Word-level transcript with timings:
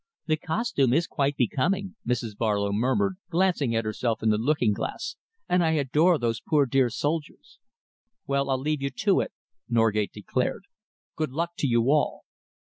"The 0.25 0.35
costume 0.35 0.93
is 0.93 1.05
quite 1.05 1.37
becoming," 1.37 1.95
Mrs. 2.07 2.35
Barlow 2.35 2.71
murmured, 2.71 3.17
glancing 3.29 3.75
at 3.75 3.85
herself 3.85 4.23
in 4.23 4.29
the 4.31 4.39
looking 4.39 4.73
glass, 4.73 5.15
"and 5.47 5.63
I 5.63 5.73
adore 5.73 6.17
those 6.17 6.41
poor 6.41 6.65
dear 6.65 6.89
soldiers." 6.89 7.59
"Well, 8.25 8.49
I'll 8.49 8.57
leave 8.57 8.81
you 8.81 8.89
to 8.89 9.19
it," 9.21 9.31
Norgate 9.69 10.11
declared. 10.11 10.63
"Good 11.15 11.29
luck 11.29 11.51
to 11.59 11.67
you 11.67 11.91
all!" 11.91 12.21